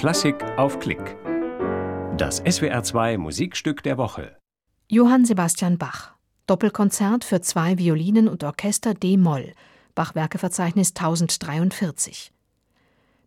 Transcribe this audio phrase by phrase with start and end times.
[0.00, 1.18] Klassik auf Klick.
[2.16, 4.34] Das SWR2 Musikstück der Woche.
[4.88, 6.14] Johann Sebastian Bach.
[6.46, 9.52] Doppelkonzert für zwei Violinen und Orchester D-Moll.
[9.94, 12.32] Bachwerkeverzeichnis 1043.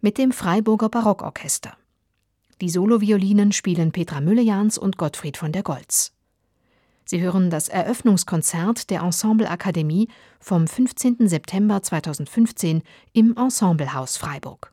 [0.02, 1.78] Mit dem Freiburger Barockorchester.
[2.60, 6.12] Die Soloviolinen spielen Petra Müllejans und Gottfried von der Goltz.
[7.06, 10.08] Sie hören das Eröffnungskonzert der Ensemble Akademie
[10.40, 11.28] vom 15.
[11.28, 12.82] September 2015
[13.12, 14.73] im Ensemblehaus Freiburg.